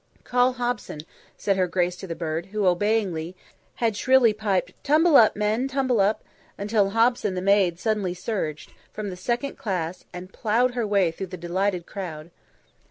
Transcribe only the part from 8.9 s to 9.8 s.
from the second